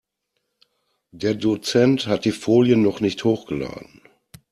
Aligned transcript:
Der 1.11 1.35
Dozent 1.35 2.07
hat 2.07 2.25
die 2.25 2.31
Folien 2.31 2.81
noch 2.81 3.01
nicht 3.01 3.23
hochgeladen. 3.23 4.01